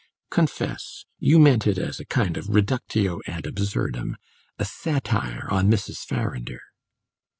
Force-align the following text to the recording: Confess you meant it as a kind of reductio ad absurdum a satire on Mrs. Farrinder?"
Confess 0.31 1.05
you 1.19 1.37
meant 1.37 1.67
it 1.67 1.77
as 1.77 1.99
a 1.99 2.05
kind 2.05 2.35
of 2.35 2.49
reductio 2.49 3.19
ad 3.27 3.45
absurdum 3.45 4.15
a 4.57 4.65
satire 4.65 5.47
on 5.51 5.69
Mrs. 5.69 5.97
Farrinder?" 6.07 6.61